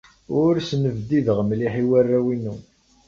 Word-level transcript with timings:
Ur 0.41 0.53
asen-bdideɣ 0.61 1.39
mliḥ 1.43 1.73
i 1.81 1.83
warraw-inu. 1.89 2.55